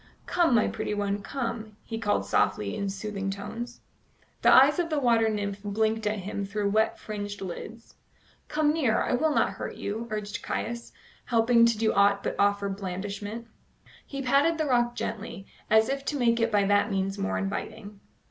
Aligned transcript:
"Come, 0.25 0.55
my 0.55 0.67
pretty 0.67 0.95
one, 0.95 1.21
come," 1.21 1.77
he 1.83 1.99
called 1.99 2.25
softly 2.25 2.75
in 2.75 2.89
soothing 2.89 3.29
tones. 3.29 3.81
The 4.41 4.51
eyes 4.51 4.79
of 4.79 4.89
the 4.89 4.99
water 4.99 5.29
nymph 5.29 5.61
blinked 5.63 6.07
at 6.07 6.17
him 6.17 6.43
through 6.43 6.71
wet 6.71 6.97
fringed 6.97 7.39
lids. 7.39 7.93
"Come 8.47 8.73
near; 8.73 9.03
I 9.03 9.13
will 9.13 9.29
not 9.29 9.51
hurt 9.51 9.75
you," 9.75 10.07
urged 10.09 10.41
Caius, 10.41 10.91
helpless 11.25 11.73
to 11.73 11.77
do 11.77 11.93
aught 11.93 12.23
but 12.23 12.35
offer 12.39 12.67
blandishment. 12.67 13.45
He 14.03 14.23
patted 14.23 14.57
the 14.57 14.65
rock 14.65 14.95
gently, 14.95 15.45
as 15.69 15.87
if 15.87 16.03
to 16.05 16.17
make 16.17 16.39
it 16.39 16.51
by 16.51 16.63
that 16.63 16.89
means 16.89 17.19
more 17.19 17.37
inviting. 17.37 17.99